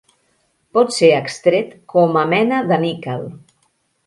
Pot 0.77 0.95
ser 0.95 1.11
extret 1.17 1.75
com 1.95 2.19
a 2.23 2.27
mena 2.33 2.63
de 2.73 2.81
níquel. 2.87 3.31